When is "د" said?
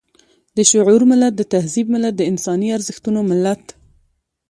0.55-0.57, 1.37-1.41, 2.17-2.21